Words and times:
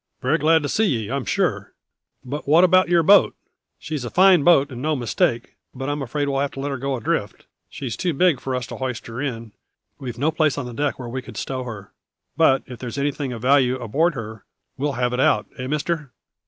"Very 0.19 0.39
glad 0.39 0.63
to 0.63 0.67
see 0.67 0.85
ye, 0.85 1.11
I'm 1.11 1.25
sure. 1.25 1.73
But 2.25 2.47
what 2.47 2.63
about 2.63 2.89
your 2.89 3.03
boat? 3.03 3.35
She's 3.77 4.03
a 4.03 4.09
fine 4.09 4.43
boat 4.43 4.71
and 4.71 4.81
no 4.81 4.95
mistake; 4.95 5.57
but 5.75 5.89
I'm 5.89 6.01
afraid 6.01 6.27
we'll 6.27 6.39
have 6.39 6.49
to 6.53 6.59
let 6.59 6.71
her 6.71 6.79
go 6.79 6.95
adrift. 6.95 7.45
She's 7.69 7.95
too 7.95 8.11
big 8.11 8.39
for 8.39 8.55
us 8.55 8.65
to 8.67 8.77
hoist 8.77 9.05
her 9.05 9.21
in; 9.21 9.51
we've 9.99 10.17
no 10.17 10.31
place 10.31 10.57
on 10.57 10.75
deck 10.75 10.97
where 10.97 11.07
we 11.07 11.21
could 11.21 11.37
stow 11.37 11.65
her. 11.65 11.91
But 12.35 12.63
if 12.65 12.79
there's 12.79 12.97
anything 12.97 13.31
of 13.31 13.43
value 13.43 13.77
aboard 13.77 14.15
her 14.15 14.43
we'll 14.75 14.93
have 14.93 15.13
it 15.13 15.19
out, 15.19 15.45
eh, 15.59 15.67
mister?" 15.67 16.11